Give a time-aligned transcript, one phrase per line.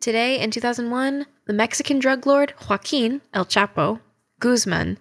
[0.00, 4.00] Today, in 2001, the Mexican drug lord Joaquin El Chapo
[4.40, 4.96] Guzman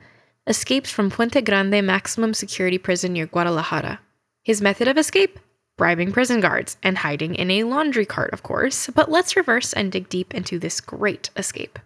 [0.48, 4.02] escapes from Puente Grande maximum security prison near Guadalajara.
[4.44, 5.40] His method of escape?
[5.78, 8.90] Bribing prison guards, and hiding in a laundry cart, of course.
[8.94, 11.80] But let's reverse and dig deep into this great escape.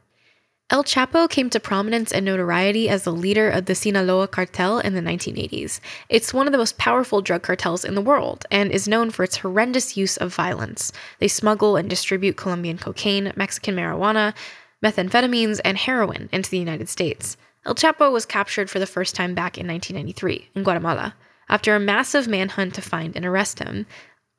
[0.69, 4.93] El Chapo came to prominence and notoriety as the leader of the Sinaloa cartel in
[4.93, 5.81] the 1980s.
[6.07, 9.23] It's one of the most powerful drug cartels in the world and is known for
[9.23, 10.93] its horrendous use of violence.
[11.19, 14.33] They smuggle and distribute Colombian cocaine, Mexican marijuana,
[14.81, 17.35] methamphetamines, and heroin into the United States.
[17.65, 21.15] El Chapo was captured for the first time back in 1993 in Guatemala
[21.51, 23.85] after a massive manhunt to find and arrest him.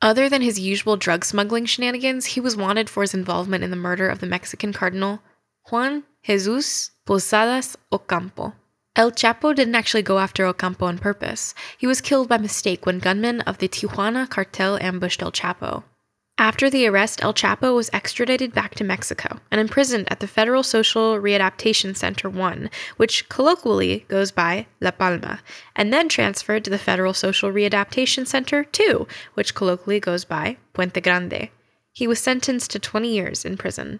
[0.01, 3.77] Other than his usual drug smuggling shenanigans, he was wanted for his involvement in the
[3.77, 5.21] murder of the Mexican cardinal
[5.71, 8.53] Juan Jesus Posadas Ocampo.
[8.95, 11.55] El Chapo didn't actually go after Ocampo on purpose.
[11.77, 15.83] He was killed by mistake when gunmen of the Tijuana cartel ambushed El Chapo.
[16.37, 20.63] After the arrest, El Chapo was extradited back to Mexico and imprisoned at the Federal
[20.63, 25.41] Social Readaptation Center 1, which colloquially goes by La Palma,
[25.75, 31.01] and then transferred to the Federal Social Readaptation Center 2, which colloquially goes by Puente
[31.01, 31.49] Grande.
[31.91, 33.99] He was sentenced to 20 years in prison.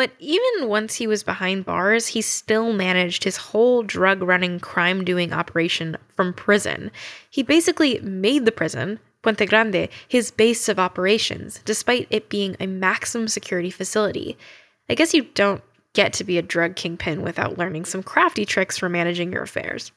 [0.00, 5.04] But even once he was behind bars, he still managed his whole drug running, crime
[5.04, 6.90] doing operation from prison.
[7.28, 12.66] He basically made the prison, Puente Grande, his base of operations, despite it being a
[12.66, 14.38] maximum security facility.
[14.88, 15.62] I guess you don't
[15.92, 19.92] get to be a drug kingpin without learning some crafty tricks for managing your affairs.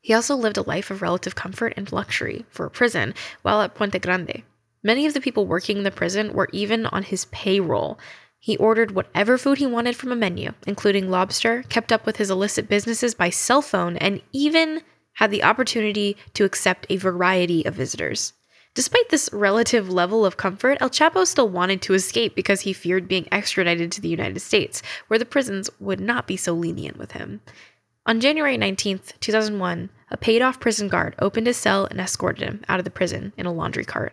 [0.00, 3.74] He also lived a life of relative comfort and luxury for a prison while at
[3.74, 4.44] Puente Grande.
[4.84, 7.98] Many of the people working in the prison were even on his payroll.
[8.44, 12.28] He ordered whatever food he wanted from a menu, including lobster, kept up with his
[12.28, 14.82] illicit businesses by cell phone, and even
[15.14, 18.34] had the opportunity to accept a variety of visitors.
[18.74, 23.08] Despite this relative level of comfort, El Chapo still wanted to escape because he feared
[23.08, 27.12] being extradited to the United States, where the prisons would not be so lenient with
[27.12, 27.40] him.
[28.04, 32.62] On January 19, 2001, a paid off prison guard opened his cell and escorted him
[32.68, 34.12] out of the prison in a laundry cart.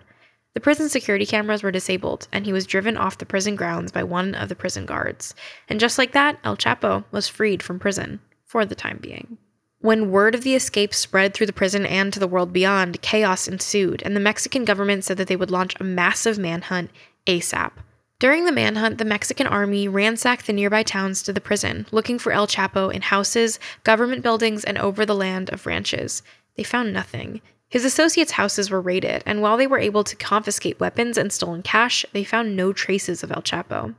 [0.53, 4.03] The prison security cameras were disabled, and he was driven off the prison grounds by
[4.03, 5.33] one of the prison guards.
[5.69, 9.37] And just like that, El Chapo was freed from prison, for the time being.
[9.79, 13.47] When word of the escape spread through the prison and to the world beyond, chaos
[13.47, 16.91] ensued, and the Mexican government said that they would launch a massive manhunt
[17.25, 17.71] ASAP.
[18.19, 22.31] During the manhunt, the Mexican army ransacked the nearby towns to the prison, looking for
[22.31, 26.21] El Chapo in houses, government buildings, and over the land of ranches.
[26.55, 27.41] They found nothing.
[27.71, 31.61] His associates' houses were raided, and while they were able to confiscate weapons and stolen
[31.61, 33.95] cash, they found no traces of El Chapo.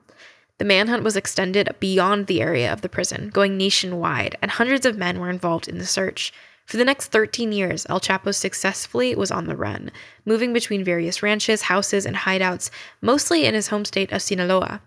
[0.59, 4.99] The manhunt was extended beyond the area of the prison, going nationwide, and hundreds of
[4.99, 6.35] men were involved in the search.
[6.67, 9.91] For the next 13 years, El Chapo successfully was on the run,
[10.27, 12.69] moving between various ranches, houses, and hideouts,
[13.01, 14.83] mostly in his home state of Sinaloa.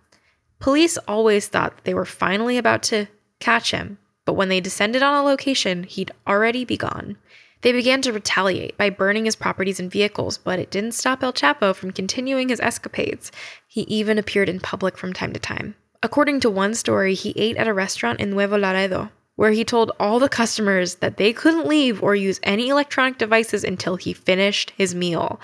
[0.59, 3.07] Police always thought they were finally about to
[3.39, 7.17] catch him, but when they descended on a location, he'd already be gone.
[7.61, 11.33] They began to retaliate by burning his properties and vehicles, but it didn't stop El
[11.33, 13.31] Chapo from continuing his escapades.
[13.67, 15.75] He even appeared in public from time to time.
[16.03, 19.91] According to one story, he ate at a restaurant in Nuevo Laredo, where he told
[19.99, 24.71] all the customers that they couldn't leave or use any electronic devices until he finished
[24.77, 25.39] his meal.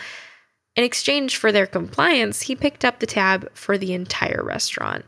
[0.76, 5.06] In exchange for their compliance, he picked up the tab for the entire restaurant.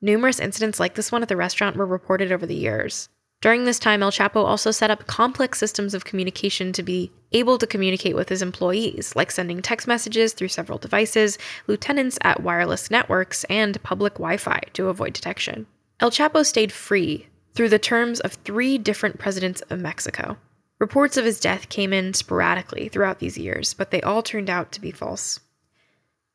[0.00, 3.08] Numerous incidents like this one at the restaurant were reported over the years.
[3.40, 7.56] During this time, El Chapo also set up complex systems of communication to be able
[7.58, 11.38] to communicate with his employees, like sending text messages through several devices,
[11.68, 15.68] lieutenants at wireless networks, and public Wi Fi to avoid detection.
[16.00, 20.36] El Chapo stayed free through the terms of three different presidents of Mexico.
[20.80, 24.72] Reports of his death came in sporadically throughout these years, but they all turned out
[24.72, 25.38] to be false.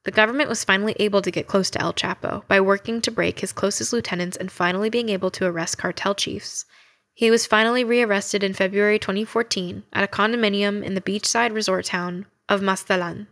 [0.04, 3.40] The government was finally able to get close to El Chapo by working to break
[3.40, 6.66] his closest lieutenants and finally being able to arrest cartel chiefs.
[7.14, 12.26] He was finally rearrested in February 2014 at a condominium in the beachside resort town
[12.50, 13.28] of Mazatlan.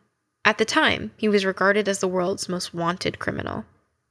[0.45, 3.65] At the time, he was regarded as the world's most wanted criminal.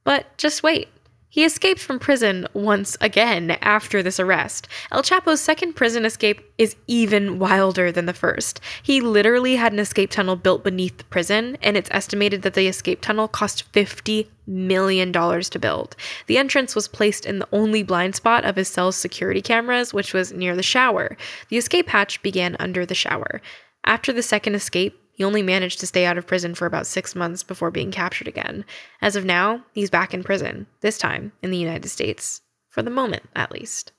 [0.05, 0.89] But just wait.
[1.33, 4.67] He escaped from prison once again after this arrest.
[4.91, 8.61] El Chapo's second prison escape is even wilder than the first.
[8.83, 12.67] He literally had an escape tunnel built beneath the prison, and it's estimated that the
[12.67, 15.95] escape tunnel cost $50 million to build.
[16.27, 20.13] The entrance was placed in the only blind spot of his cell's security cameras, which
[20.13, 21.17] was near the shower.
[21.49, 23.41] The escape hatch began under the shower.
[23.85, 27.15] After the second escape, he only managed to stay out of prison for about six
[27.15, 28.65] months before being captured again.
[29.03, 32.91] As of now, he's back in prison, this time in the United States, for the
[32.91, 33.93] moment at least.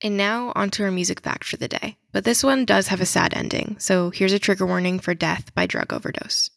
[0.00, 1.96] And now, onto our music fact for the day.
[2.10, 5.54] But this one does have a sad ending, so here's a trigger warning for death
[5.54, 6.50] by drug overdose.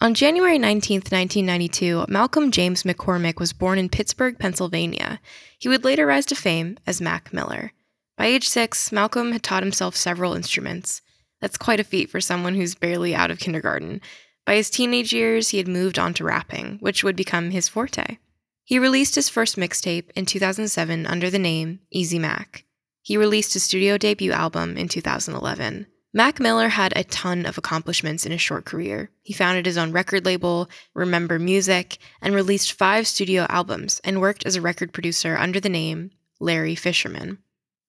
[0.00, 5.20] On January 19, 1992, Malcolm James McCormick was born in Pittsburgh, Pennsylvania.
[5.60, 7.70] He would later rise to fame as Mac Miller.
[8.16, 11.02] By age six, Malcolm had taught himself several instruments.
[11.42, 14.00] That's quite a feat for someone who's barely out of kindergarten.
[14.46, 18.18] By his teenage years, he had moved on to rapping, which would become his forte.
[18.64, 22.64] He released his first mixtape in 2007 under the name Easy Mac.
[23.02, 25.88] He released his studio debut album in 2011.
[26.14, 29.10] Mac Miller had a ton of accomplishments in his short career.
[29.22, 34.46] He founded his own record label, Remember Music, and released five studio albums and worked
[34.46, 37.38] as a record producer under the name Larry Fisherman.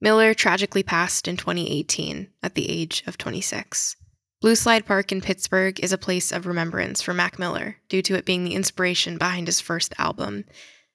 [0.01, 3.95] Miller tragically passed in 2018 at the age of 26.
[4.41, 8.15] Blue Slide Park in Pittsburgh is a place of remembrance for Mac Miller due to
[8.15, 10.43] it being the inspiration behind his first album.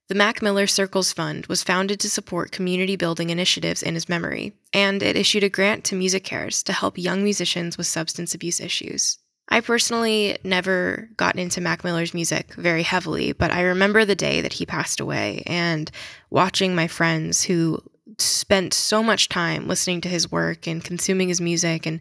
[0.09, 4.53] The Mac Miller Circles Fund was founded to support community building initiatives in his memory,
[4.73, 9.19] and it issued a grant to MusiCares to help young musicians with substance abuse issues.
[9.49, 14.43] I personally never got into Mac Miller's music very heavily, but I remember the day
[14.43, 15.91] that he passed away and
[16.29, 17.83] watching my friends who
[18.19, 22.01] spent so much time listening to his work and consuming his music and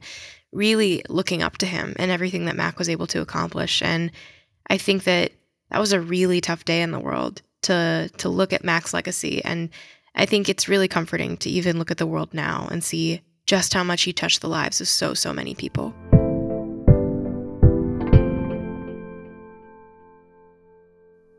[0.51, 3.81] really looking up to him and everything that Mac was able to accomplish.
[3.81, 4.11] And
[4.69, 5.31] I think that
[5.69, 9.43] that was a really tough day in the world to to look at Mac's legacy.
[9.43, 9.69] And
[10.15, 13.73] I think it's really comforting to even look at the world now and see just
[13.73, 15.93] how much he touched the lives of so so many people.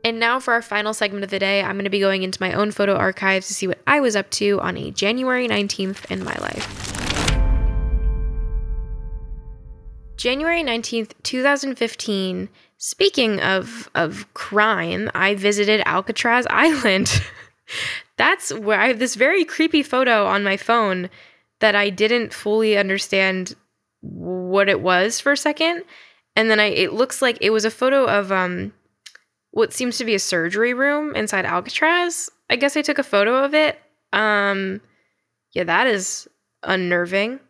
[0.09, 2.41] And now for our final segment of the day, I'm going to be going into
[2.41, 6.11] my own photo archives to see what I was up to on a January 19th
[6.11, 6.67] in my life.
[10.17, 12.49] January 19th, 2015.
[12.79, 17.23] Speaking of of crime, I visited Alcatraz Island.
[18.17, 21.11] That's where I have this very creepy photo on my phone
[21.61, 23.55] that I didn't fully understand
[24.01, 25.85] what it was for a second.
[26.35, 28.73] And then I it looks like it was a photo of um
[29.59, 32.31] what seems to be a surgery room inside Alcatraz.
[32.49, 33.77] I guess I took a photo of it.
[34.13, 34.81] Um,
[35.53, 36.29] yeah, that is
[36.63, 37.41] unnerving.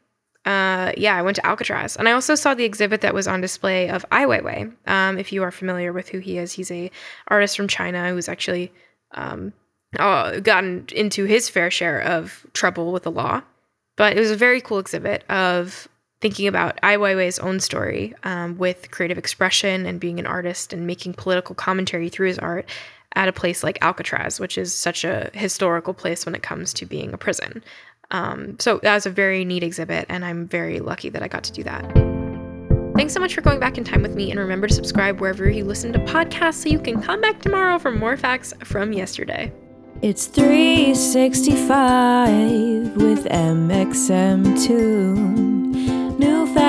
[0.46, 3.42] Uh, yeah, I went to Alcatraz, and I also saw the exhibit that was on
[3.42, 4.72] display of Ai Weiwei.
[4.86, 6.90] Um, if you are familiar with who he is, he's a
[7.26, 8.72] artist from China who's actually
[9.12, 9.52] um,
[9.98, 13.42] uh, gotten into his fair share of trouble with the law.
[13.96, 15.86] But it was a very cool exhibit of
[16.20, 20.84] thinking about Ai Weiwei's own story um, with creative expression and being an artist and
[20.86, 22.68] making political commentary through his art
[23.14, 26.84] at a place like Alcatraz, which is such a historical place when it comes to
[26.86, 27.62] being a prison.
[28.10, 31.44] Um, so that was a very neat exhibit, and I'm very lucky that I got
[31.44, 31.84] to do that.
[32.96, 35.48] Thanks so much for going back in time with me, and remember to subscribe wherever
[35.48, 39.52] you listen to podcasts so you can come back tomorrow for more facts from yesterday.
[40.00, 45.47] It's 365 with mxmtoon